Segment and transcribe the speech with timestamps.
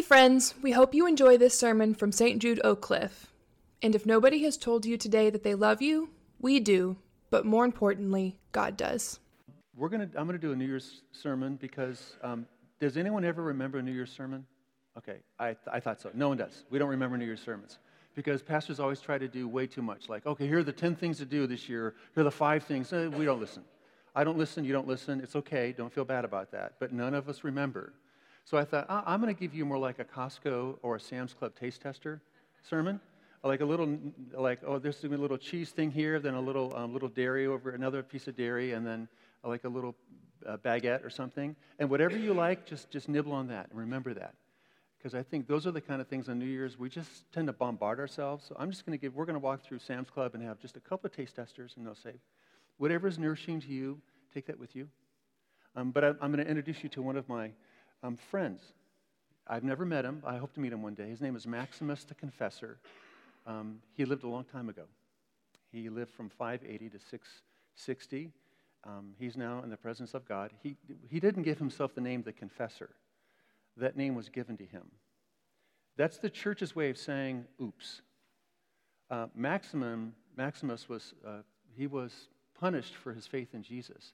[0.00, 2.40] Hey, friends, we hope you enjoy this sermon from St.
[2.40, 3.26] Jude Oak Cliff.
[3.82, 6.96] And if nobody has told you today that they love you, we do,
[7.28, 9.20] but more importantly, God does.
[9.76, 12.46] We're gonna, I'm going to do a New Year's sermon because um,
[12.80, 14.46] does anyone ever remember a New Year's sermon?
[14.96, 16.10] Okay, I, I thought so.
[16.14, 16.64] No one does.
[16.70, 17.78] We don't remember New Year's sermons
[18.14, 20.08] because pastors always try to do way too much.
[20.08, 22.64] Like, okay, here are the 10 things to do this year, here are the five
[22.64, 22.90] things.
[22.90, 23.64] Uh, we don't listen.
[24.16, 25.20] I don't listen, you don't listen.
[25.20, 26.76] It's okay, don't feel bad about that.
[26.80, 27.92] But none of us remember.
[28.44, 31.00] So I thought, ah, I'm going to give you more like a Costco or a
[31.00, 32.20] Sam's Club taste tester
[32.62, 33.00] sermon.
[33.42, 33.96] Like a little,
[34.34, 37.70] like, oh, there's a little cheese thing here, then a little, um, little dairy over
[37.70, 39.08] another piece of dairy, and then
[39.42, 39.94] uh, like a little
[40.46, 41.56] uh, baguette or something.
[41.78, 44.34] And whatever you like, just, just nibble on that and remember that.
[44.98, 47.46] Because I think those are the kind of things on New Year's we just tend
[47.46, 48.44] to bombard ourselves.
[48.46, 50.58] So I'm just going to give, we're going to walk through Sam's Club and have
[50.60, 52.12] just a couple of taste testers, and they'll say,
[52.76, 53.98] whatever is nourishing to you,
[54.34, 54.86] take that with you.
[55.76, 57.52] Um, but I, I'm going to introduce you to one of my
[58.02, 58.60] um, friends.
[59.46, 60.22] I've never met him.
[60.24, 61.08] I hope to meet him one day.
[61.08, 62.78] His name is Maximus the Confessor.
[63.46, 64.84] Um, he lived a long time ago.
[65.72, 68.30] He lived from 580 to 660.
[68.84, 70.52] Um, he's now in the presence of God.
[70.62, 70.76] He,
[71.08, 72.90] he didn't give himself the name the Confessor,
[73.76, 74.90] that name was given to him.
[75.96, 78.02] That's the church's way of saying, oops.
[79.10, 81.38] Uh, Maximum, Maximus was, uh,
[81.76, 84.12] he was punished for his faith in Jesus,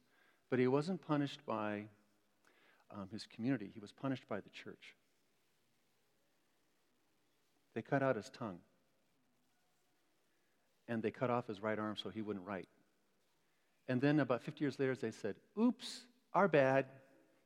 [0.51, 1.85] but he wasn't punished by
[2.91, 4.95] um, his community, he was punished by the church.
[7.75, 8.59] They cut out his tongue.
[10.89, 12.69] And they cut off his right arm so he wouldn't write.
[13.89, 16.87] And then about 50 years later, they said, Oops, our bad.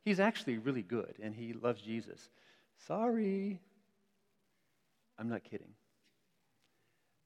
[0.05, 2.31] He's actually really good and he loves Jesus.
[2.87, 3.61] Sorry.
[5.19, 5.75] I'm not kidding.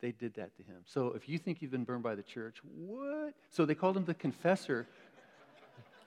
[0.01, 0.83] They did that to him.
[0.85, 3.35] So if you think you've been burned by the church, what?
[3.51, 5.04] So they called him the confessor so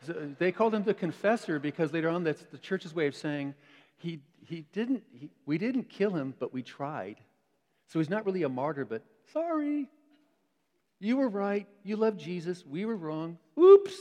[0.08, 3.54] Uh, they called him the confessor because later on, that's the church's way of saying
[3.98, 7.18] he, he didn't, he, we didn't kill him, but we tried.
[7.88, 9.04] So he's not really a martyr, but
[9.34, 9.90] sorry.
[11.00, 11.68] You were right.
[11.84, 12.66] You loved Jesus.
[12.66, 13.38] We were wrong.
[13.60, 13.96] Oops.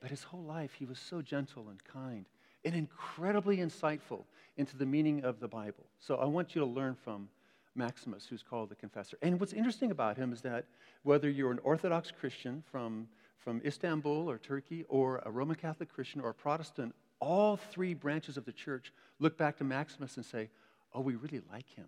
[0.00, 2.26] But his whole life, he was so gentle and kind
[2.64, 4.24] and incredibly insightful
[4.56, 5.86] into the meaning of the Bible.
[6.00, 7.28] So I want you to learn from
[7.76, 9.16] Maximus, who's called the confessor.
[9.22, 10.64] And what's interesting about him is that
[11.02, 13.06] whether you're an Orthodox Christian from
[13.38, 18.36] from Istanbul or Turkey or a Roman Catholic Christian or a Protestant, all three branches
[18.36, 20.50] of the church look back to Maximus and say,
[20.92, 21.86] oh, we really like him.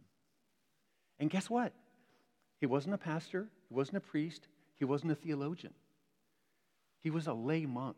[1.18, 1.72] And guess what?
[2.58, 5.74] He wasn't a pastor, he wasn't a priest, he wasn't a theologian.
[7.00, 7.96] He was a lay monk,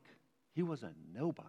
[0.54, 1.48] he was a nobody.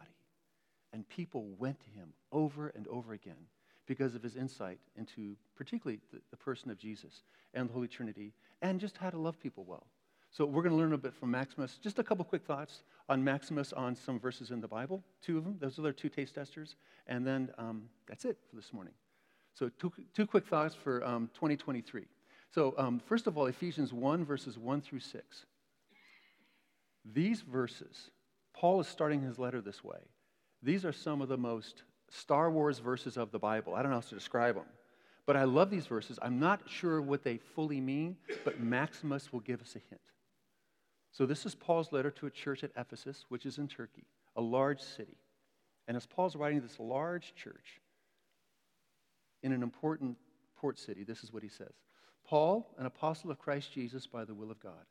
[0.94, 3.48] And people went to him over and over again
[3.86, 7.24] because of his insight into particularly the, the person of Jesus
[7.54, 9.88] and the Holy Trinity and just how to love people well.
[10.32, 11.78] So we're going to learn a bit from Maximus.
[11.84, 15.44] Just a couple quick thoughts on Maximus on some verses in the Bible, two of
[15.44, 15.58] them.
[15.60, 16.76] Those are their two taste testers.
[17.08, 18.94] And then um, that's it for this morning.
[19.54, 22.06] So two, two quick thoughts for um, 2023.
[22.56, 25.46] So um, first of all, Ephesians 1, verses 1 through 6.
[27.14, 28.12] These verses,
[28.54, 30.00] Paul is starting his letter this way.
[30.64, 33.76] These are some of the most Star Wars verses of the Bible.
[33.76, 34.66] I don't know how to describe them.
[35.26, 36.20] But I love these verses.
[36.22, 38.16] I'm not sure what they fully mean,
[38.46, 40.02] but Maximus will give us a hint.
[41.12, 44.06] So, this is Paul's letter to a church at Ephesus, which is in Turkey,
[44.36, 45.18] a large city.
[45.88, 47.82] And as Paul's writing this large church
[49.44, 50.18] in an important
[50.56, 51.74] port city, this is what he says
[52.26, 54.86] Paul, an apostle of Christ Jesus by the will of God,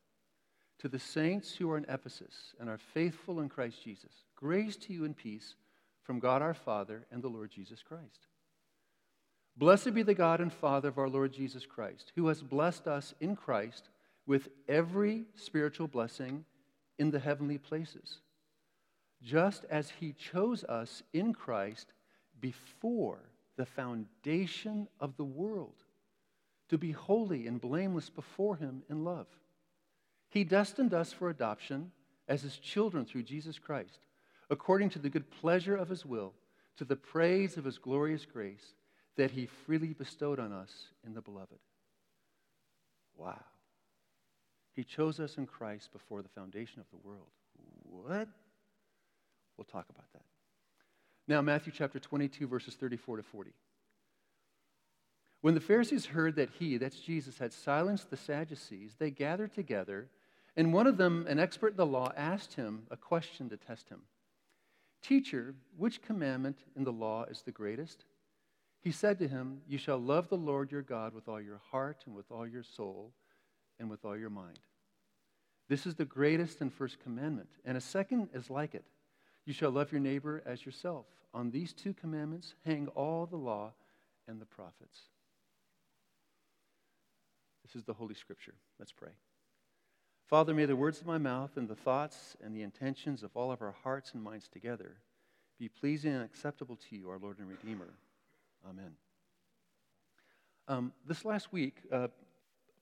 [0.81, 4.93] to the saints who are in Ephesus and are faithful in Christ Jesus, grace to
[4.93, 5.55] you and peace
[6.03, 8.27] from God our Father and the Lord Jesus Christ.
[9.57, 13.15] Blessed be the God and Father of our Lord Jesus Christ, who has blessed us
[13.21, 13.89] in Christ
[14.27, 16.45] with every spiritual blessing
[16.99, 18.21] in the heavenly places,
[19.23, 21.93] just as He chose us in Christ
[22.41, 23.21] before
[23.57, 25.85] the foundation of the world
[26.69, 29.27] to be holy and blameless before Him in love.
[30.31, 31.91] He destined us for adoption
[32.29, 33.99] as His children through Jesus Christ,
[34.49, 36.33] according to the good pleasure of His will,
[36.77, 38.75] to the praise of His glorious grace
[39.17, 40.71] that He freely bestowed on us
[41.05, 41.59] in the Beloved.
[43.17, 43.45] Wow.
[44.75, 47.29] He chose us in Christ before the foundation of the world.
[47.83, 48.29] What?
[49.57, 50.23] We'll talk about that.
[51.29, 53.51] Now, Matthew chapter 22, verses 34 to 40.
[55.43, 60.09] When the Pharisees heard that he, that's Jesus, had silenced the Sadducees, they gathered together,
[60.57, 63.89] and one of them, an expert in the law, asked him a question to test
[63.89, 64.03] him
[65.03, 68.05] Teacher, which commandment in the law is the greatest?
[68.83, 72.03] He said to him, You shall love the Lord your God with all your heart
[72.07, 73.13] and with all your soul
[73.81, 74.61] and with all your mind.
[75.69, 77.49] This is the greatest and first commandment.
[77.65, 78.85] And a second is like it
[79.47, 81.07] You shall love your neighbor as yourself.
[81.33, 83.73] On these two commandments hang all the law
[84.29, 84.99] and the prophets.
[87.65, 88.55] This is the Holy Scripture.
[88.79, 89.11] Let's pray.
[90.27, 93.51] Father, may the words of my mouth and the thoughts and the intentions of all
[93.51, 94.97] of our hearts and minds together
[95.59, 97.93] be pleasing and acceptable to you, our Lord and Redeemer.
[98.69, 98.93] Amen.
[100.69, 102.09] Um, this last week, uh,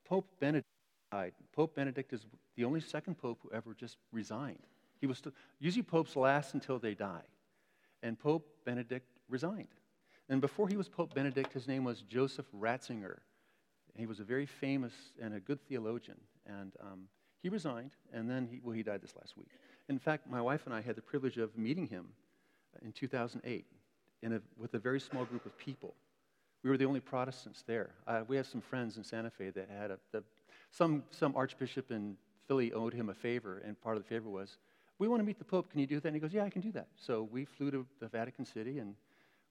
[0.05, 0.67] Pope Benedict
[1.11, 1.33] died.
[1.53, 2.27] Pope Benedict is
[2.57, 4.67] the only second pope who ever just resigned.
[5.01, 7.25] He was still, usually popes last until they die,
[8.03, 9.69] and Pope Benedict resigned.
[10.29, 13.19] And before he was Pope Benedict, his name was Joseph Ratzinger.
[13.97, 17.09] He was a very famous and a good theologian, and um,
[17.43, 19.49] he resigned, and then he, well, he died this last week.
[19.89, 22.09] In fact, my wife and I had the privilege of meeting him
[22.83, 23.65] in 2008
[24.23, 25.95] in a, with a very small group of people.
[26.63, 27.91] We were the only Protestants there.
[28.07, 30.23] Uh, we have some friends in Santa Fe that had a, the,
[30.70, 32.17] some, some archbishop in
[32.47, 34.59] Philly owed him a favor, and part of the favor was,
[34.99, 35.70] We want to meet the Pope.
[35.70, 36.09] Can you do that?
[36.09, 36.88] And he goes, Yeah, I can do that.
[36.97, 38.94] So we flew to the Vatican City, and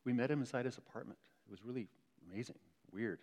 [0.03, 1.19] we met him inside his apartment.
[1.47, 1.87] It was really
[2.31, 2.55] amazing,
[2.91, 3.19] weird.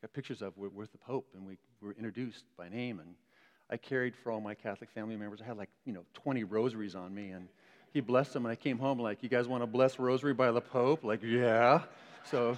[0.00, 3.00] Got pictures of with the Pope, and we were introduced by name.
[3.00, 3.14] And
[3.68, 5.40] I carried for all my Catholic family members.
[5.42, 7.48] I had like you know 20 rosaries on me, and
[7.92, 8.46] he blessed them.
[8.46, 11.22] And I came home like, "You guys want to bless rosary by the Pope?" Like,
[11.22, 11.82] yeah.
[12.30, 12.56] So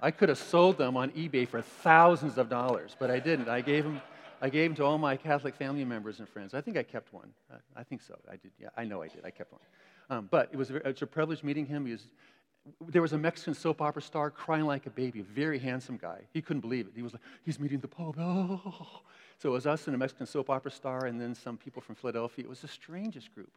[0.00, 3.48] I could have sold them on eBay for thousands of dollars, but I didn't.
[3.48, 4.00] I gave them.
[4.42, 6.52] I gave them to all my Catholic family members and friends.
[6.52, 7.32] I think I kept one.
[7.50, 8.14] I, I think so.
[8.28, 8.50] I did.
[8.60, 9.24] Yeah, I know I did.
[9.24, 9.62] I kept one.
[10.10, 11.86] Um, but it was, it was a privilege meeting him.
[11.86, 12.02] He was,
[12.86, 16.20] there was a Mexican soap opera star crying like a baby, a very handsome guy.
[16.34, 16.92] He couldn't believe it.
[16.94, 18.16] He was like, he's meeting the Pope.
[18.18, 18.86] Oh.
[19.38, 21.94] So it was us and a Mexican soap opera star, and then some people from
[21.94, 22.46] Philadelphia.
[22.46, 23.52] It was the strangest group.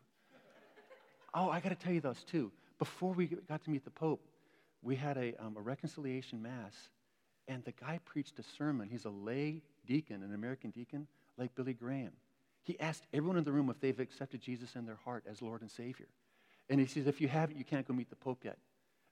[1.33, 2.51] Oh, I got to tell you those too.
[2.79, 4.19] Before we got to meet the Pope,
[4.81, 6.89] we had a, um, a reconciliation mass,
[7.47, 8.87] and the guy preached a sermon.
[8.89, 12.11] He's a lay deacon, an American deacon, like Billy Graham.
[12.63, 15.61] He asked everyone in the room if they've accepted Jesus in their heart as Lord
[15.61, 16.07] and Savior.
[16.69, 18.57] And he says, if you haven't, you can't go meet the Pope yet.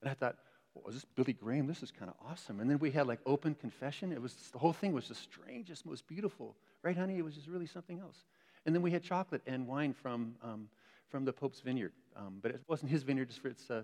[0.01, 0.35] And I thought,
[0.75, 1.65] well, is this Billy Graham?
[1.65, 2.59] This is kind of awesome.
[2.59, 4.11] And then we had like open confession.
[4.11, 7.17] It was the whole thing was the strangest, most beautiful, right, honey?
[7.17, 8.25] It was just really something else.
[8.65, 10.69] And then we had chocolate and wine from um,
[11.09, 13.31] from the Pope's vineyard, um, but it wasn't his vineyard.
[13.45, 13.83] It's uh,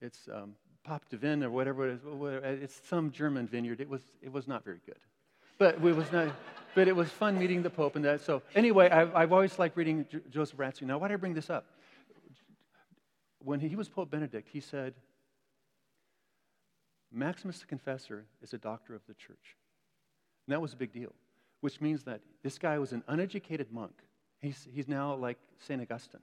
[0.00, 2.62] it's um, Pop de Vin or whatever it is.
[2.62, 3.80] It's some German vineyard.
[3.80, 4.98] It was it was not very good,
[5.58, 6.32] but it was not.
[6.74, 8.20] but it was fun meeting the Pope and that.
[8.20, 10.86] So anyway, I've, I've always liked reading J- Joseph Ratzinger.
[10.86, 11.66] Now, why did I bring this up?
[13.38, 14.94] When he was Pope Benedict, he said
[17.12, 19.56] Maximus the Confessor is a doctor of the church.
[20.46, 21.12] And that was a big deal,
[21.60, 23.92] which means that this guy was an uneducated monk.
[24.40, 25.80] He's, he's now like St.
[25.80, 26.20] Augustine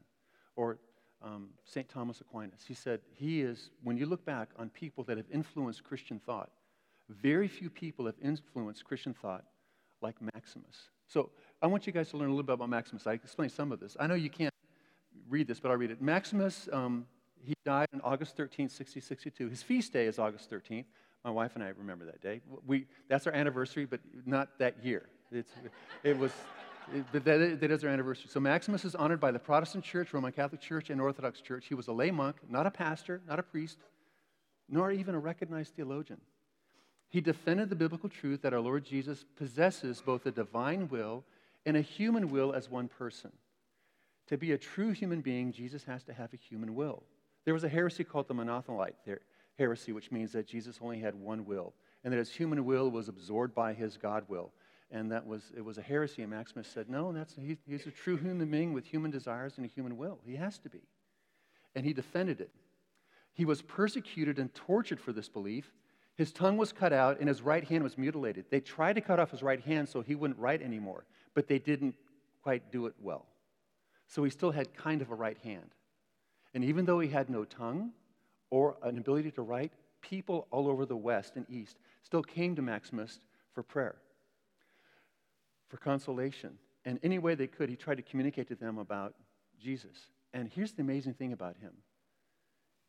[0.55, 0.77] or
[1.21, 1.87] um, St.
[1.89, 2.63] Thomas Aquinas.
[2.67, 6.49] He said, He is, when you look back on people that have influenced Christian thought,
[7.09, 9.45] very few people have influenced Christian thought
[10.01, 10.89] like Maximus.
[11.07, 11.31] So
[11.61, 13.07] I want you guys to learn a little bit about Maximus.
[13.07, 13.97] I explained some of this.
[13.99, 14.53] I know you can't
[15.27, 16.01] read this, but I'll read it.
[16.01, 17.05] Maximus um,
[17.43, 19.49] he died on August 13th, 6062.
[19.49, 20.85] His feast day is August 13th.
[21.23, 22.41] My wife and I remember that day.
[22.65, 25.09] We, that's our anniversary, but not that year.
[25.31, 25.51] It's,
[26.03, 26.31] it was,
[27.11, 28.29] but that, that is our anniversary.
[28.29, 31.65] So Maximus is honored by the Protestant Church, Roman Catholic Church, and Orthodox Church.
[31.67, 33.77] He was a lay monk, not a pastor, not a priest,
[34.67, 36.21] nor even a recognized theologian.
[37.09, 41.23] He defended the biblical truth that our Lord Jesus possesses both a divine will
[41.65, 43.31] and a human will as one person.
[44.27, 47.03] To be a true human being, Jesus has to have a human will.
[47.45, 48.93] There was a heresy called the Monothelite
[49.57, 53.07] heresy, which means that Jesus only had one will, and that his human will was
[53.07, 54.51] absorbed by his God will.
[54.91, 57.91] And that was, it was a heresy, and Maximus said, no, that's, he, he's a
[57.91, 60.17] true human being with human desires and a human will.
[60.25, 60.81] He has to be.
[61.75, 62.49] And he defended it.
[63.33, 65.71] He was persecuted and tortured for this belief.
[66.15, 68.45] His tongue was cut out, and his right hand was mutilated.
[68.49, 71.05] They tried to cut off his right hand so he wouldn't write anymore,
[71.35, 71.95] but they didn't
[72.41, 73.27] quite do it well.
[74.07, 75.75] So he still had kind of a right hand.
[76.55, 77.91] And even though he had no tongue
[78.49, 82.61] or an ability to write, people all over the West and East still came to
[82.63, 83.19] Maximus
[83.53, 83.95] for prayer,
[85.69, 86.57] for consolation.
[86.85, 89.13] And any way they could, he tried to communicate to them about
[89.61, 89.97] Jesus.
[90.33, 91.71] And here's the amazing thing about him.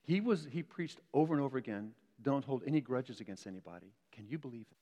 [0.05, 3.93] He was he preached over and over again, don't hold any grudges against anybody.
[4.13, 4.77] Can you believe that?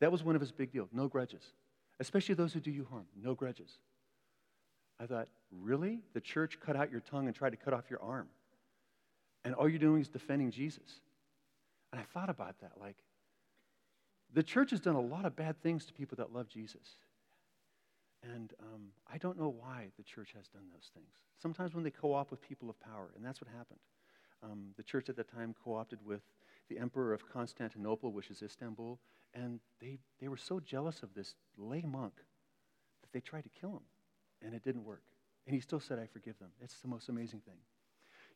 [0.00, 1.42] That was one of his big deals, no grudges.
[2.00, 3.78] Especially those who do you harm, no grudges.
[5.00, 6.00] I thought, really?
[6.12, 8.28] The church cut out your tongue and tried to cut off your arm.
[9.44, 11.00] And all you're doing is defending Jesus.
[11.92, 12.72] And I thought about that.
[12.80, 12.96] Like,
[14.34, 16.96] the church has done a lot of bad things to people that love Jesus.
[18.22, 21.12] And um, I don't know why the church has done those things.
[21.40, 23.80] Sometimes when they co opt with people of power, and that's what happened.
[24.42, 26.22] Um, the church at that time co opted with
[26.68, 28.98] the emperor of Constantinople, which is Istanbul,
[29.34, 32.14] and they, they were so jealous of this lay monk
[33.02, 33.82] that they tried to kill him
[34.42, 35.02] and it didn't work.
[35.46, 36.50] And he still said, I forgive them.
[36.60, 37.56] It's the most amazing thing.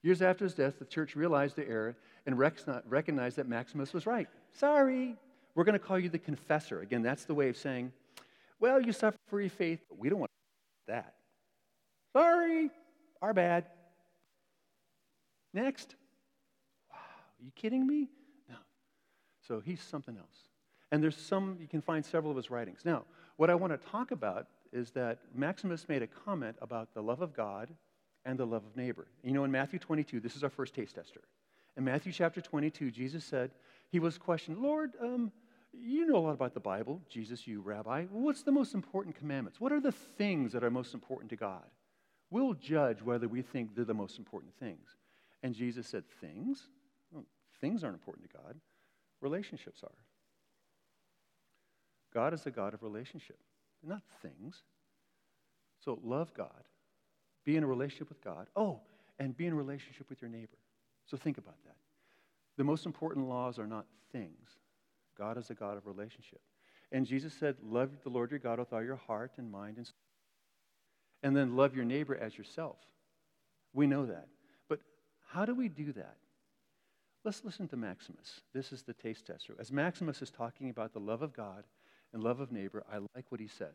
[0.02, 4.28] Years after his death, the church realized the error and recognized that Maximus was right.
[4.52, 5.16] Sorry,
[5.58, 6.82] we're going to call you the confessor.
[6.82, 7.90] Again, that's the way of saying,
[8.60, 10.30] well, you suffer for your faith, but we don't want
[10.86, 11.16] that.
[12.12, 12.70] Sorry,
[13.20, 13.64] our bad.
[15.52, 15.96] Next.
[16.92, 18.08] Wow, are you kidding me?
[18.48, 18.54] No.
[19.48, 20.46] So he's something else.
[20.92, 22.82] And there's some, you can find several of his writings.
[22.84, 23.02] Now,
[23.36, 27.20] what I want to talk about is that Maximus made a comment about the love
[27.20, 27.68] of God
[28.24, 29.08] and the love of neighbor.
[29.24, 31.22] You know, in Matthew 22, this is our first taste tester.
[31.76, 33.50] In Matthew chapter 22, Jesus said,
[33.90, 35.32] He was questioned, Lord, um,
[35.72, 38.04] you know a lot about the Bible, Jesus, you rabbi.
[38.10, 39.60] What's the most important commandments?
[39.60, 41.64] What are the things that are most important to God?
[42.30, 44.96] We'll judge whether we think they're the most important things.
[45.42, 46.68] And Jesus said, Things?
[47.10, 47.24] Well,
[47.60, 48.56] things aren't important to God,
[49.20, 49.90] relationships are.
[52.12, 53.38] God is a God of relationship,
[53.82, 54.62] not things.
[55.80, 56.64] So love God,
[57.44, 58.48] be in a relationship with God.
[58.56, 58.80] Oh,
[59.18, 60.58] and be in a relationship with your neighbor.
[61.06, 61.76] So think about that.
[62.56, 64.58] The most important laws are not things.
[65.18, 66.40] God is a God of relationship.
[66.92, 69.86] And Jesus said, Love the Lord your God with all your heart and mind and
[69.86, 69.94] soul.
[71.22, 72.76] And then love your neighbor as yourself.
[73.74, 74.28] We know that.
[74.68, 74.80] But
[75.26, 76.16] how do we do that?
[77.24, 78.40] Let's listen to Maximus.
[78.54, 79.54] This is the taste tester.
[79.58, 81.64] As Maximus is talking about the love of God
[82.12, 83.74] and love of neighbor, I like what he says.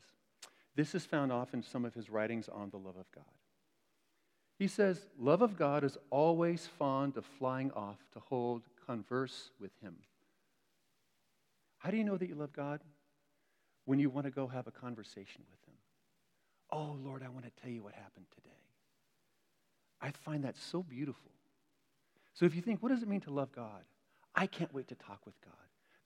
[0.75, 3.25] This is found often in some of his writings on the love of God.
[4.57, 9.71] He says, Love of God is always fond of flying off to hold converse with
[9.81, 9.95] him.
[11.83, 12.79] How do you know that you love God?
[13.85, 15.75] When you want to go have a conversation with him.
[16.71, 18.55] Oh, Lord, I want to tell you what happened today.
[20.01, 21.31] I find that so beautiful.
[22.33, 23.83] So if you think, what does it mean to love God?
[24.33, 25.53] I can't wait to talk with God.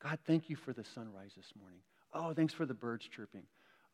[0.01, 1.79] God, thank you for the sunrise this morning.
[2.11, 3.43] Oh, thanks for the birds chirping.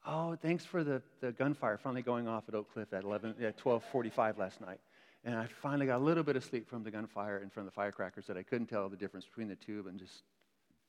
[0.06, 3.60] Oh, thanks for the, the gunfire finally going off at Oak Cliff at 11, at
[3.60, 4.80] 1245 last night.
[5.26, 7.72] And I finally got a little bit of sleep from the gunfire and from the
[7.72, 9.86] firecrackers that I couldn't tell the difference between the two.
[9.90, 10.24] And just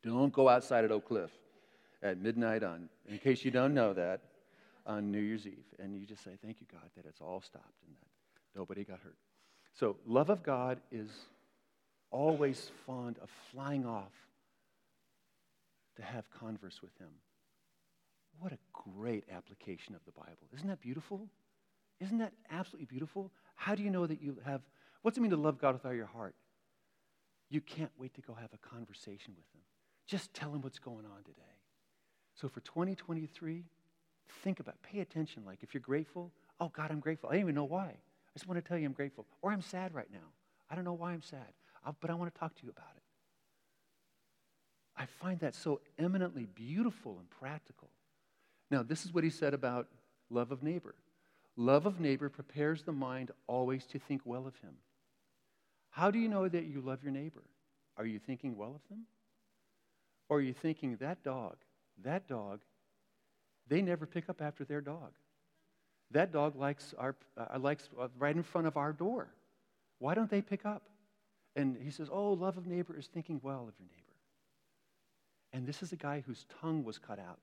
[0.04, 1.30] don't go outside at Oak Cliff
[2.02, 4.20] at midnight on, in case you don't know that,
[4.86, 5.64] on New Year's Eve.
[5.78, 9.00] And you just say, thank you, God, that it's all stopped and that nobody got
[9.00, 9.16] hurt.
[9.72, 11.10] So love of God is
[12.10, 14.12] always fond of flying off
[15.96, 17.08] to have converse with him.
[18.38, 20.48] What a great application of the Bible.
[20.54, 21.28] Isn't that beautiful?
[22.00, 23.32] Isn't that absolutely beautiful?
[23.54, 24.60] How do you know that you have,
[25.02, 26.34] what's it mean to love God with all your heart?
[27.48, 29.62] You can't wait to go have a conversation with Him.
[30.06, 31.40] Just tell Him what's going on today.
[32.34, 33.64] So for 2023,
[34.42, 35.44] think about, pay attention.
[35.46, 37.28] Like if you're grateful, oh God, I'm grateful.
[37.30, 37.86] I don't even know why.
[37.86, 39.26] I just want to tell you I'm grateful.
[39.42, 40.32] Or I'm sad right now.
[40.70, 41.52] I don't know why I'm sad,
[42.00, 43.02] but I want to talk to you about it.
[44.96, 47.90] I find that so eminently beautiful and practical.
[48.70, 49.88] Now, this is what he said about
[50.30, 50.94] love of neighbor.
[51.56, 54.74] Love of neighbor prepares the mind always to think well of him.
[55.90, 57.44] How do you know that you love your neighbor?
[57.96, 59.06] Are you thinking well of them?
[60.28, 61.56] Or are you thinking that dog,
[62.02, 62.60] that dog,
[63.68, 65.12] they never pick up after their dog?
[66.10, 69.28] That dog likes, our, uh, likes uh, right in front of our door.
[69.98, 70.88] Why don't they pick up?
[71.56, 74.00] And he says, Oh, love of neighbor is thinking well of your neighbor.
[75.52, 77.38] And this is a guy whose tongue was cut out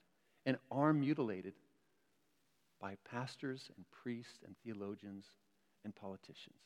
[0.46, 1.54] and arm mutilated
[2.80, 5.26] by pastors and priests and theologians
[5.86, 6.58] and politicians.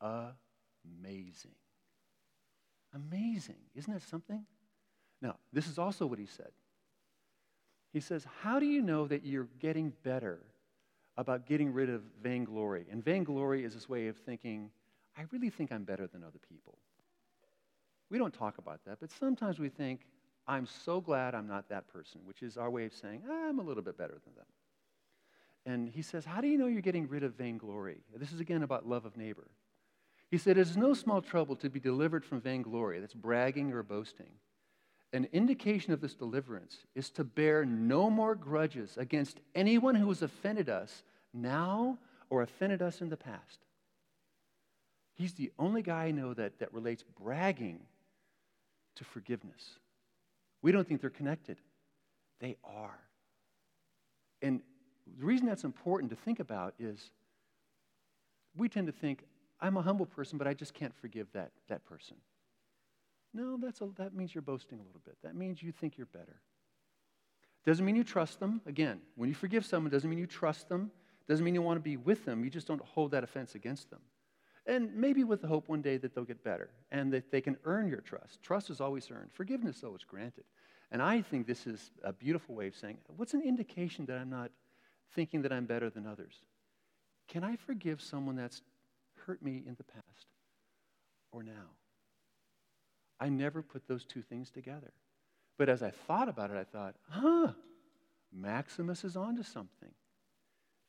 [0.00, 1.54] Amazing.
[2.94, 3.56] Amazing.
[3.74, 4.44] Isn't that something?
[5.20, 6.50] Now, this is also what he said.
[7.92, 10.40] He says, How do you know that you're getting better
[11.16, 12.86] about getting rid of vainglory?
[12.90, 14.70] And vainglory is this way of thinking,
[15.16, 16.78] I really think I'm better than other people.
[18.10, 20.00] We don't talk about that, but sometimes we think,
[20.46, 23.62] I'm so glad I'm not that person, which is our way of saying, I'm a
[23.62, 24.44] little bit better than them.
[25.66, 28.02] And he says, How do you know you're getting rid of vainglory?
[28.14, 29.48] This is again about love of neighbor.
[30.34, 33.84] He said, It is no small trouble to be delivered from vainglory, that's bragging or
[33.84, 34.32] boasting.
[35.12, 40.22] An indication of this deliverance is to bear no more grudges against anyone who has
[40.22, 41.98] offended us now
[42.30, 43.60] or offended us in the past.
[45.14, 47.78] He's the only guy I know that, that relates bragging
[48.96, 49.78] to forgiveness.
[50.62, 51.58] We don't think they're connected.
[52.40, 52.98] They are.
[54.42, 54.62] And
[55.16, 57.12] the reason that's important to think about is
[58.56, 59.22] we tend to think,
[59.64, 62.18] I'm a humble person, but I just can't forgive that, that person.
[63.32, 65.16] No, that's a, that means you're boasting a little bit.
[65.22, 66.36] That means you think you're better.
[67.64, 68.60] Doesn't mean you trust them.
[68.66, 70.90] Again, when you forgive someone, doesn't mean you trust them.
[71.26, 72.44] Doesn't mean you want to be with them.
[72.44, 74.00] You just don't hold that offense against them.
[74.66, 77.56] And maybe with the hope one day that they'll get better and that they can
[77.64, 78.42] earn your trust.
[78.42, 80.44] Trust is always earned, forgiveness, though, is granted.
[80.90, 84.28] And I think this is a beautiful way of saying, what's an indication that I'm
[84.28, 84.50] not
[85.14, 86.34] thinking that I'm better than others?
[87.28, 88.60] Can I forgive someone that's
[89.26, 90.26] hurt me in the past
[91.32, 91.72] or now.
[93.20, 94.92] I never put those two things together.
[95.56, 97.52] But as I thought about it, I thought, huh,
[98.32, 99.90] Maximus is onto something.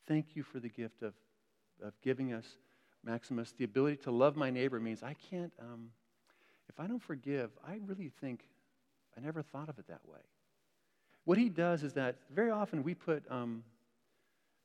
[0.08, 1.14] Thank you for the gift of,
[1.84, 2.46] of giving us,
[3.04, 5.92] Maximus, the ability to love my neighbor means I can't, um,
[6.68, 8.44] if I don't forgive, I really think
[9.16, 10.20] I never thought of it that way.
[11.26, 13.64] What he does is that very often we put, um,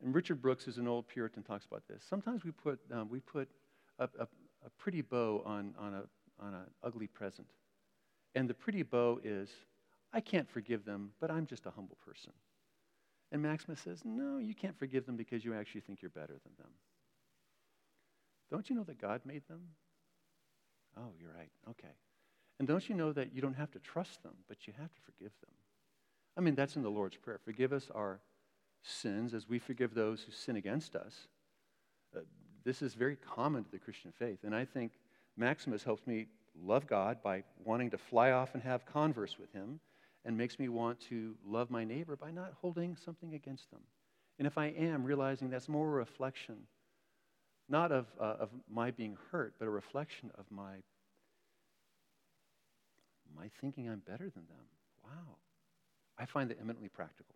[0.02, 2.02] and Richard Brooks is an old Puritan, talks about this.
[2.08, 3.48] Sometimes we put, um, we put
[4.00, 4.22] a, a,
[4.66, 6.02] a, pretty bow on, on, a,
[6.44, 7.46] on an ugly present.
[8.34, 9.50] And the pretty bow is,
[10.12, 12.32] I can't forgive them, but I'm just a humble person.
[13.32, 16.52] And Maximus says, No, you can't forgive them because you actually think you're better than
[16.58, 16.70] them.
[18.50, 19.60] Don't you know that God made them?
[20.96, 21.50] Oh, you're right.
[21.68, 21.94] Okay.
[22.58, 25.00] And don't you know that you don't have to trust them, but you have to
[25.02, 25.54] forgive them?
[26.36, 27.38] I mean, that's in the Lord's Prayer.
[27.44, 28.20] Forgive us our
[28.82, 31.28] sins as we forgive those who sin against us.
[32.16, 32.20] Uh,
[32.64, 34.38] this is very common to the Christian faith.
[34.44, 34.92] And I think
[35.36, 36.26] Maximus helps me
[36.62, 39.80] love God by wanting to fly off and have converse with him
[40.24, 43.80] and makes me want to love my neighbor by not holding something against them.
[44.38, 46.56] And if I am, realizing that's more a reflection,
[47.68, 50.76] not of, uh, of my being hurt, but a reflection of my,
[53.36, 54.66] my thinking I'm better than them.
[55.04, 55.36] Wow.
[56.18, 57.34] I find that eminently practical.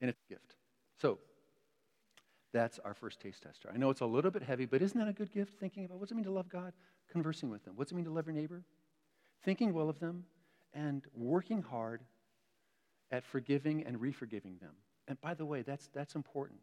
[0.00, 0.54] And it's a gift.
[1.00, 1.18] So,
[2.52, 3.70] that's our first taste tester.
[3.72, 5.58] I know it's a little bit heavy, but isn't that a good gift?
[5.58, 6.72] Thinking about what's it mean to love God?
[7.10, 7.74] Conversing with them.
[7.76, 8.62] What's it mean to love your neighbor?
[9.44, 10.24] Thinking well of them
[10.74, 12.02] and working hard
[13.10, 14.72] at forgiving and re-forgiving them.
[15.06, 16.60] And by the way, that's, that's important.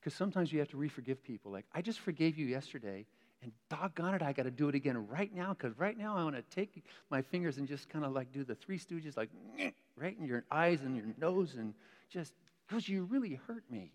[0.00, 1.50] Because sometimes you have to re-forgive people.
[1.50, 3.06] Like, I just forgave you yesterday,
[3.42, 6.22] and doggone it, I got to do it again right now, because right now I
[6.22, 9.30] want to take my fingers and just kind of like do the three stooges, like
[9.96, 11.74] right in your eyes and your nose, and
[12.08, 12.32] just
[12.68, 13.92] because you really hurt me.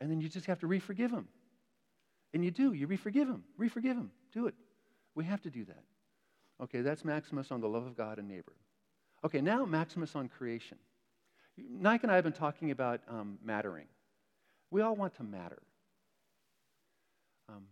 [0.00, 1.28] And then you just have to reforgive them.
[2.34, 4.54] And you do, you reforgive them, reforgive them, do it.
[5.14, 5.82] We have to do that.
[6.62, 8.52] Okay, that's Maximus on the love of God and neighbor.
[9.24, 10.78] Okay, now Maximus on creation.
[11.56, 13.86] Nike and I have been talking about um, mattering.
[14.70, 15.62] We all want to matter.
[17.48, 17.64] Um,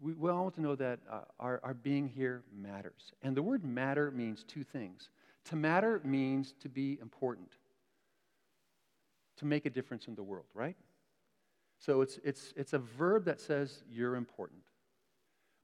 [0.00, 3.12] we, we, all want to know that uh, our, our being here matters.
[3.22, 5.08] And the word matter means two things.
[5.46, 7.48] To matter means to be important,
[9.38, 10.76] to make a difference in the world, right?
[11.80, 14.60] So it's, it's, it's a verb that says you're important.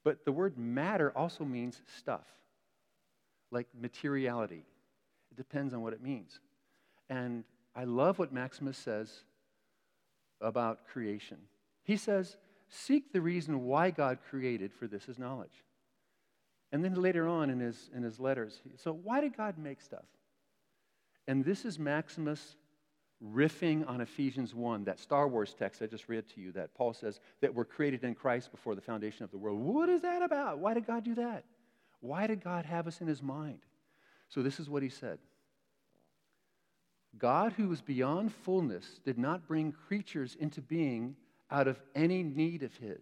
[0.03, 2.25] But the word matter also means stuff,
[3.51, 4.65] like materiality.
[5.31, 6.41] It depends on what it means.
[7.11, 9.13] And I love what Maximus says
[10.41, 11.39] about creation.
[11.85, 12.37] He says,
[12.69, 15.63] Seek the reason why God created, for this is knowledge.
[16.73, 20.05] And then later on in his, in his letters, so why did God make stuff?
[21.29, 22.57] And this is Maximus
[23.25, 26.93] riffing on Ephesians 1, that Star Wars text I just read to you, that Paul
[26.93, 29.59] says that we're created in Christ before the foundation of the world.
[29.59, 30.59] What is that about?
[30.59, 31.45] Why did God do that?
[32.01, 33.61] Why did God have us in his mind?
[34.29, 35.19] So this is what he said
[37.19, 41.17] God, who was beyond fullness, did not bring creatures into being
[41.51, 42.99] out of any need of his.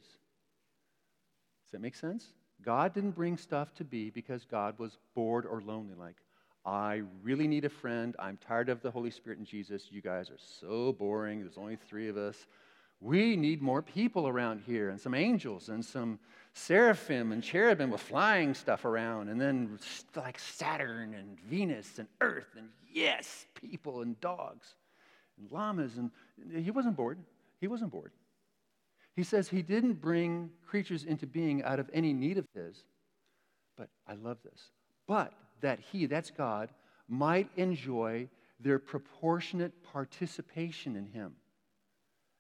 [1.64, 2.27] Does that make sense?
[2.62, 6.16] God didn't bring stuff to be because God was bored or lonely, like,
[6.66, 8.16] I really need a friend.
[8.18, 9.88] I'm tired of the Holy Spirit and Jesus.
[9.90, 11.40] You guys are so boring.
[11.40, 12.46] There's only three of us.
[13.00, 16.18] We need more people around here, and some angels, and some
[16.55, 19.79] seraphim and cherubim with flying stuff around, and then
[20.16, 24.74] like Saturn and Venus and Earth, and yes, people and dogs
[25.37, 25.98] and llamas.
[25.98, 26.11] And
[26.64, 27.18] he wasn't bored.
[27.61, 28.12] He wasn't bored.
[29.16, 32.85] He says he didn't bring creatures into being out of any need of his.
[33.77, 34.70] But I love this.
[35.07, 35.33] But
[35.64, 36.68] that he, that's God,
[37.09, 38.29] might enjoy
[38.61, 41.33] their proportionate participation in him.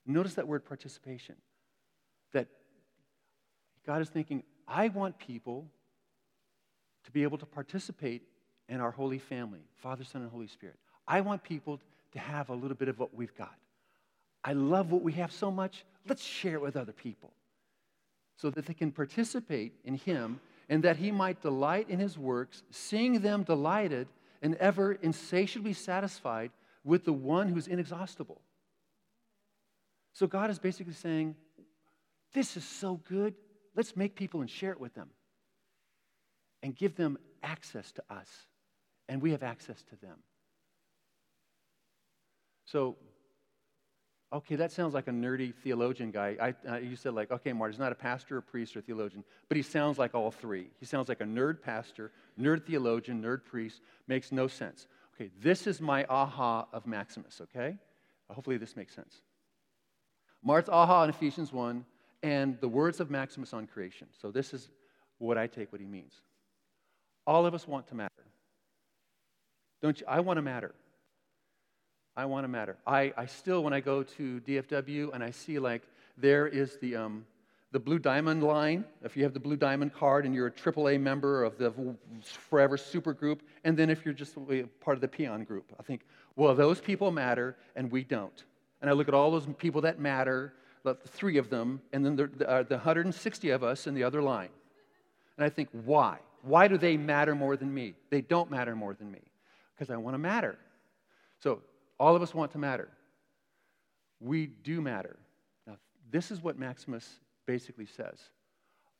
[0.04, 1.34] Notice that word participation.
[2.34, 2.48] That
[3.86, 5.66] God is thinking, I want people
[7.04, 8.22] to be able to participate
[8.68, 10.76] in our holy family, Father, Son, and Holy Spirit.
[11.08, 11.80] I want people
[12.12, 13.56] to have a little bit of what we've got.
[14.44, 15.86] I love what we have so much.
[16.06, 17.32] Let's share it with other people
[18.36, 22.62] so that they can participate in Him and that he might delight in his works,
[22.70, 24.08] seeing them delighted
[24.42, 26.50] and ever insatiably satisfied
[26.84, 28.40] with the one who's inexhaustible.
[30.12, 31.34] So God is basically saying,
[32.32, 33.34] This is so good.
[33.74, 35.10] Let's make people and share it with them
[36.62, 38.28] and give them access to us,
[39.08, 40.16] and we have access to them.
[42.64, 42.96] So
[44.34, 46.36] Okay, that sounds like a nerdy theologian guy.
[46.40, 48.82] I, uh, you said, like, okay, Marty, he's not a pastor, a priest, or a
[48.82, 50.70] theologian, but he sounds like all three.
[50.80, 53.80] He sounds like a nerd pastor, nerd theologian, nerd priest.
[54.08, 54.88] Makes no sense.
[55.14, 57.76] Okay, this is my aha of Maximus, okay?
[58.28, 59.20] Hopefully this makes sense.
[60.42, 61.84] Mart's aha in Ephesians 1
[62.24, 64.08] and the words of Maximus on creation.
[64.20, 64.68] So this is
[65.18, 66.20] what I take what he means.
[67.24, 68.10] All of us want to matter.
[69.80, 70.06] Don't you?
[70.08, 70.74] I want to matter.
[72.16, 72.76] I want to matter.
[72.86, 75.82] I, I still, when I go to DFW and I see like
[76.16, 77.26] there is the, um,
[77.72, 81.00] the Blue Diamond line, if you have the Blue Diamond card and you're a AAA
[81.00, 81.72] member of the
[82.22, 84.36] Forever Super Group, and then if you're just
[84.80, 86.02] part of the Peon Group, I think,
[86.36, 88.44] well, those people matter and we don't.
[88.80, 92.14] And I look at all those people that matter, the three of them, and then
[92.14, 94.50] the, the, the 160 of us in the other line.
[95.36, 96.18] And I think, why?
[96.42, 97.94] Why do they matter more than me?
[98.10, 99.22] They don't matter more than me
[99.74, 100.58] because I want to matter.
[101.40, 101.60] So
[101.98, 102.88] all of us want to matter.
[104.20, 105.16] We do matter.
[105.66, 105.76] Now,
[106.10, 108.18] this is what Maximus basically says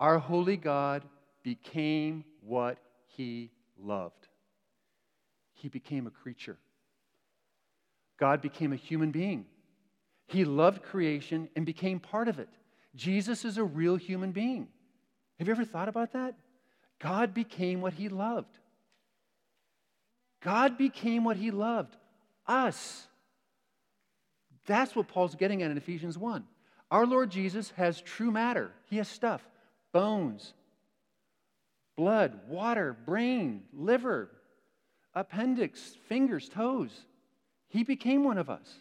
[0.01, 1.05] Our holy God
[1.43, 4.29] became what he loved,
[5.53, 6.59] he became a creature.
[8.17, 9.45] God became a human being.
[10.29, 12.49] He loved creation and became part of it.
[12.95, 14.69] Jesus is a real human being.
[15.39, 16.37] Have you ever thought about that?
[17.01, 18.57] God became what he loved.
[20.43, 21.97] God became what he loved
[22.47, 23.07] us.
[24.67, 26.45] That's what Paul's getting at in Ephesians 1.
[26.91, 28.71] Our Lord Jesus has true matter.
[28.89, 29.47] He has stuff
[29.93, 30.55] bones,
[31.97, 34.31] blood, water, brain, liver,
[35.15, 36.91] appendix, fingers, toes.
[37.69, 38.81] He became one of us.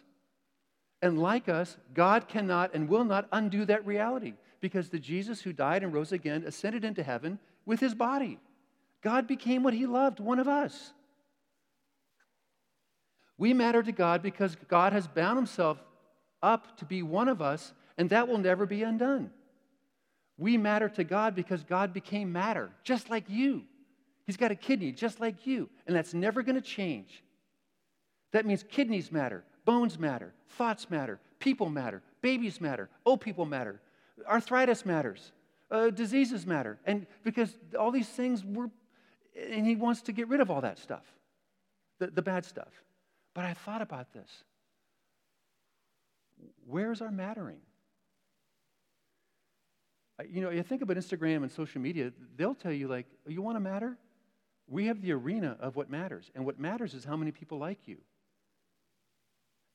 [1.02, 5.52] And like us, God cannot and will not undo that reality because the Jesus who
[5.52, 8.38] died and rose again ascended into heaven with his body.
[9.02, 10.92] God became what he loved, one of us.
[13.38, 15.78] We matter to God because God has bound himself
[16.42, 19.30] up to be one of us, and that will never be undone.
[20.36, 23.62] We matter to God because God became matter, just like you.
[24.26, 27.22] He's got a kidney, just like you, and that's never going to change.
[28.32, 33.80] That means kidneys matter, bones matter, thoughts matter, people matter, babies matter, old people matter,
[34.26, 35.32] arthritis matters,
[35.70, 36.78] uh, diseases matter.
[36.84, 38.70] And because all these things were,
[39.36, 41.04] and He wants to get rid of all that stuff,
[41.98, 42.72] the, the bad stuff.
[43.34, 44.30] But I thought about this.
[46.66, 47.58] Where's our mattering?
[50.28, 53.56] You know, you think about Instagram and social media, they'll tell you, like, you want
[53.56, 53.98] to matter?
[54.68, 56.30] We have the arena of what matters.
[56.34, 57.98] And what matters is how many people like you.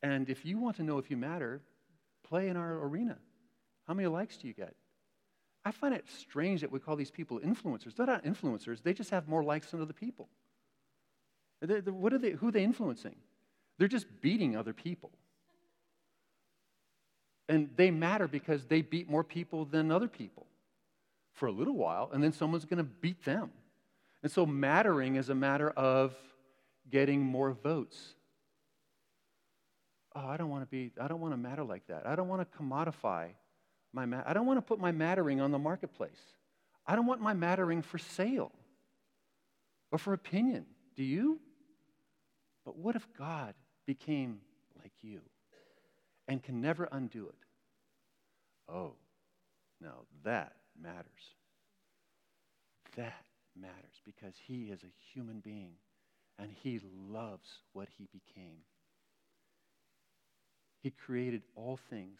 [0.02, 1.62] And if you want to know if you matter,
[2.24, 3.18] play in our arena.
[3.86, 4.76] How many likes do you get?
[5.66, 7.96] I find it strange that we call these people influencers.
[7.96, 10.30] They're not influencers, they just have more likes than other people.
[11.62, 13.16] They're, they're, what are they, who are they influencing?
[13.80, 15.10] They're just beating other people.
[17.48, 20.46] And they matter because they beat more people than other people
[21.34, 23.50] for a little while, and then someone's going to beat them.
[24.22, 26.14] And so mattering is a matter of
[26.92, 28.16] getting more votes.
[30.14, 32.06] Oh, I don't want to be, I don't want to matter like that.
[32.06, 33.30] I don't want to commodify
[33.94, 36.20] my, ma- I don't want to put my mattering on the marketplace.
[36.86, 38.52] I don't want my mattering for sale
[39.92, 40.66] or for opinion.
[40.96, 41.40] Do you?
[42.66, 43.54] But what if God
[43.90, 44.38] became
[44.80, 45.20] like you
[46.28, 48.72] and can never undo it.
[48.72, 48.94] Oh,
[49.82, 51.34] now that matters.
[52.96, 53.26] That
[53.60, 55.72] matters because he is a human being
[56.38, 58.60] and he loves what he became.
[60.84, 62.20] He created all things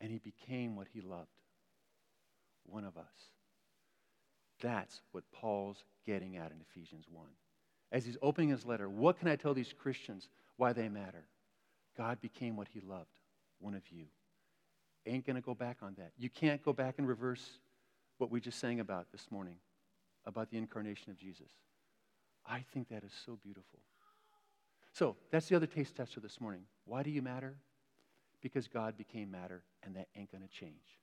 [0.00, 1.26] and he became what he loved
[2.64, 3.32] one of us.
[4.62, 7.26] That's what Paul's getting at in Ephesians 1
[7.94, 11.24] as he's opening his letter, what can I tell these Christians why they matter?
[11.96, 13.20] God became what he loved,
[13.60, 14.06] one of you.
[15.06, 16.10] Ain't going to go back on that.
[16.18, 17.60] You can't go back and reverse
[18.18, 19.58] what we just sang about this morning,
[20.26, 21.46] about the incarnation of Jesus.
[22.44, 23.78] I think that is so beautiful.
[24.92, 26.62] So that's the other taste tester this morning.
[26.86, 27.54] Why do you matter?
[28.42, 30.98] Because God became matter, and that ain't going to change.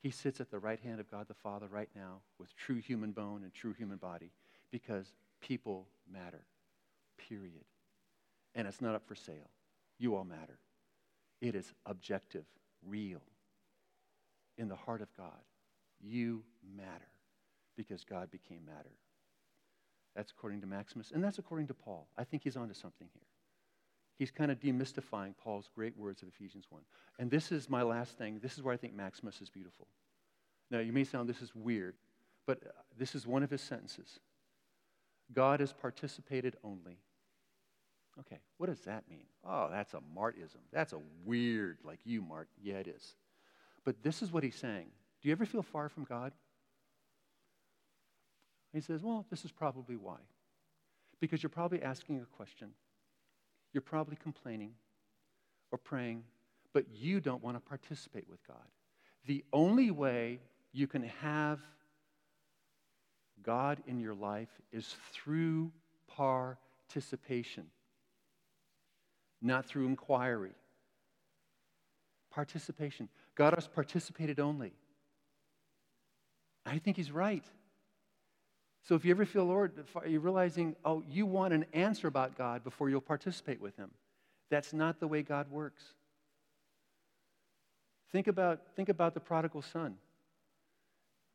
[0.00, 3.10] He sits at the right hand of God the Father right now with true human
[3.10, 4.30] bone and true human body
[4.70, 5.12] because
[5.42, 6.44] people matter,
[7.28, 7.64] period.
[8.54, 9.50] And it's not up for sale.
[9.98, 10.58] You all matter.
[11.40, 12.44] It is objective,
[12.86, 13.20] real.
[14.56, 15.42] In the heart of God,
[16.00, 16.42] you
[16.76, 17.08] matter
[17.76, 18.92] because God became matter.
[20.14, 22.06] That's according to Maximus, and that's according to Paul.
[22.18, 23.22] I think he's onto something here.
[24.18, 26.82] He's kind of demystifying Paul's great words of Ephesians 1.
[27.18, 28.38] And this is my last thing.
[28.40, 29.88] This is where I think Maximus is beautiful.
[30.70, 31.94] Now, you may sound this is weird,
[32.46, 34.20] but uh, this is one of his sentences.
[35.32, 36.98] God is participated only.
[38.20, 39.24] Okay, what does that mean?
[39.44, 40.60] Oh, that's a Martism.
[40.72, 42.48] That's a weird, like you, Mart.
[42.62, 43.14] Yeah, it is.
[43.84, 44.86] But this is what he's saying.
[45.20, 46.32] Do you ever feel far from God?
[48.72, 50.18] He says, well, this is probably why.
[51.20, 52.70] Because you're probably asking a question.
[53.72, 54.72] You're probably complaining
[55.70, 56.24] or praying,
[56.72, 58.66] but you don't want to participate with God.
[59.26, 60.40] The only way
[60.72, 61.60] you can have
[63.42, 65.72] God in your life is through
[66.08, 67.66] participation,
[69.40, 70.52] not through inquiry.
[72.30, 73.08] Participation.
[73.34, 74.72] God has participated only.
[76.64, 77.44] I think he's right.
[78.84, 79.72] So if you ever feel, Lord,
[80.06, 83.90] you're realizing, oh, you want an answer about God before you'll participate with him.
[84.50, 85.82] That's not the way God works.
[88.10, 89.96] Think about, think about the prodigal son.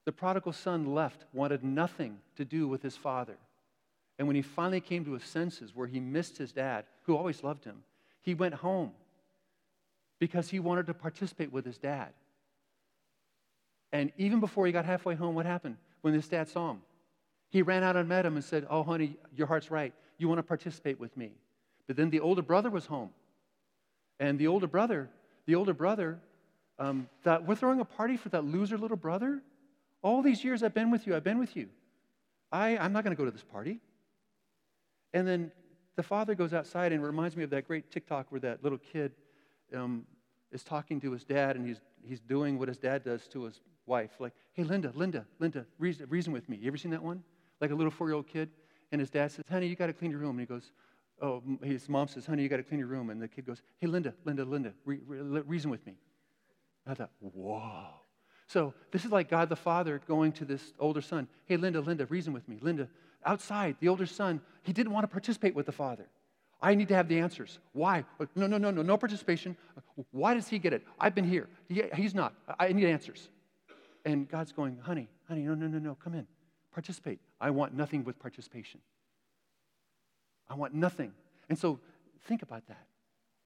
[0.07, 3.35] The prodigal son left, wanted nothing to do with his father.
[4.17, 7.43] And when he finally came to his senses, where he missed his dad, who always
[7.43, 7.83] loved him,
[8.21, 8.91] he went home
[10.17, 12.13] because he wanted to participate with his dad.
[13.91, 16.81] And even before he got halfway home, what happened when his dad saw him?
[17.49, 19.93] He ran out and met him and said, Oh, honey, your heart's right.
[20.17, 21.33] You want to participate with me.
[21.85, 23.09] But then the older brother was home.
[24.21, 25.09] And the older brother,
[25.47, 26.17] the older brother
[26.79, 29.41] um, thought, We're throwing a party for that loser little brother?
[30.07, 31.67] All these years I've been with you, I've been with you.
[32.49, 33.81] I, I'm not going to go to this party.
[35.13, 35.51] And then
[35.97, 39.11] the father goes outside and reminds me of that great TikTok where that little kid
[39.75, 40.05] um,
[40.53, 43.59] is talking to his dad and he's, he's doing what his dad does to his
[43.85, 44.11] wife.
[44.17, 46.55] Like, hey, Linda, Linda, Linda, reason, reason with me.
[46.55, 47.21] You ever seen that one?
[47.59, 48.49] Like a little four year old kid?
[48.93, 50.39] And his dad says, honey, you got to clean your room.
[50.39, 50.71] And he goes,
[51.21, 53.09] oh, his mom says, honey, you got to clean your room.
[53.09, 55.97] And the kid goes, hey, Linda, Linda, Linda, re- re- reason with me.
[56.85, 58.06] I thought, whoa.
[58.47, 61.27] So this is like God the Father going to this older son.
[61.45, 62.57] Hey, Linda, Linda, reason with me.
[62.61, 62.87] Linda,
[63.25, 66.07] outside, the older son, he didn't want to participate with the father.
[66.61, 67.59] I need to have the answers.
[67.73, 68.03] Why?
[68.35, 69.55] No, no, no, no, no participation.
[70.11, 70.83] Why does he get it?
[70.99, 71.47] I've been here.
[71.67, 72.33] He, he's not.
[72.59, 73.29] I need answers.
[74.05, 76.25] And God's going, honey, honey, no, no, no, no, come in.
[76.73, 77.19] Participate.
[77.39, 78.79] I want nothing with participation.
[80.49, 81.11] I want nothing.
[81.49, 81.79] And so
[82.25, 82.86] think about that.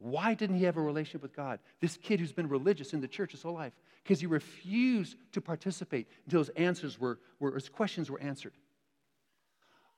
[0.01, 1.59] Why didn't he have a relationship with God?
[1.79, 5.41] This kid who's been religious in the church his whole life, because he refused to
[5.41, 8.53] participate until his answers were, were, his questions were answered.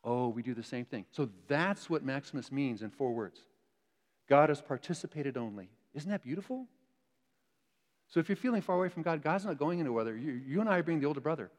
[0.03, 1.05] Oh, we do the same thing.
[1.11, 3.39] So that's what Maximus means in four words
[4.27, 5.69] God has participated only.
[5.93, 6.67] Isn't that beautiful?
[8.09, 10.15] So if you're feeling far away from God, God's not going anywhere.
[10.17, 11.49] You, you and I are being the older brother.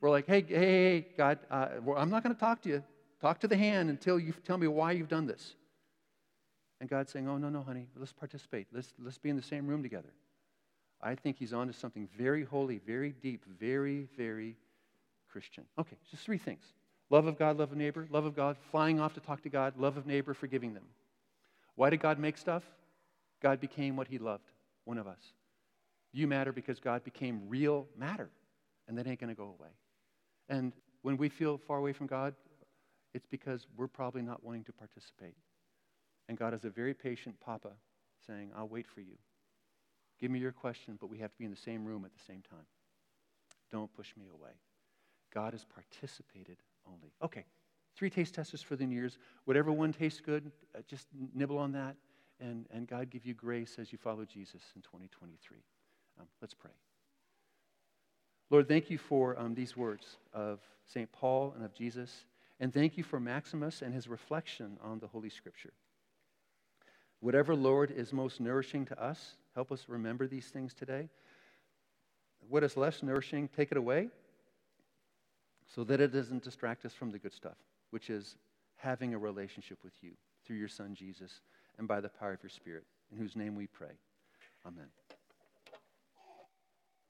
[0.00, 2.84] We're like, hey, hey, hey God, uh, well, I'm not going to talk to you.
[3.20, 5.56] Talk to the hand until you tell me why you've done this.
[6.80, 8.68] And God's saying, oh, no, no, honey, let's participate.
[8.72, 10.12] Let's, let's be in the same room together.
[11.00, 14.56] I think he's on to something very holy, very deep, very, very
[15.30, 15.64] Christian.
[15.78, 16.64] Okay, just three things
[17.10, 19.74] love of God, love of neighbor, love of God, flying off to talk to God,
[19.78, 20.84] love of neighbor, forgiving them.
[21.74, 22.62] Why did God make stuff?
[23.40, 24.50] God became what he loved,
[24.84, 25.20] one of us.
[26.12, 28.28] You matter because God became real matter,
[28.86, 29.70] and that ain't going to go away.
[30.48, 32.34] And when we feel far away from God,
[33.14, 35.34] it's because we're probably not wanting to participate.
[36.28, 37.70] And God is a very patient papa
[38.26, 39.16] saying, I'll wait for you.
[40.20, 42.24] Give me your question, but we have to be in the same room at the
[42.24, 42.66] same time.
[43.70, 44.50] Don't push me away.
[45.32, 47.12] God has participated only.
[47.22, 47.44] Okay,
[47.96, 49.18] three taste testers for the new years.
[49.44, 51.96] Whatever one tastes good, uh, just nibble on that,
[52.40, 55.58] and, and God give you grace as you follow Jesus in 2023.
[56.20, 56.70] Um, let's pray.
[58.50, 61.10] Lord, thank you for um, these words of St.
[61.12, 62.24] Paul and of Jesus,
[62.60, 65.74] and thank you for Maximus and his reflection on the Holy Scripture.
[67.20, 71.08] Whatever, Lord, is most nourishing to us, help us remember these things today.
[72.48, 74.08] What is less nourishing, take it away
[75.66, 77.56] so that it doesn't distract us from the good stuff,
[77.90, 78.36] which is
[78.76, 80.12] having a relationship with you
[80.44, 81.40] through your Son, Jesus,
[81.76, 83.98] and by the power of your Spirit, in whose name we pray.
[84.66, 84.86] Amen.